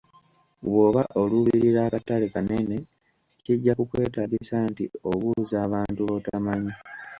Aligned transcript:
Bw’oba 0.67 1.01
oluubirira 1.21 1.79
akatale 1.87 2.25
kanene, 2.35 2.77
kijja 3.43 3.73
kukwetaagisa 3.77 4.55
nti 4.71 4.83
obuuza 5.09 5.55
abantu 5.67 5.99
b’otamanyi. 6.07 6.73